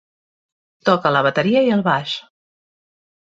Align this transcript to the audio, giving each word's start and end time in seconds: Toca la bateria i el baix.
Toca 0.89 1.11
la 1.15 1.21
bateria 1.27 1.63
i 1.67 1.71
el 1.75 1.83
baix. 1.89 2.17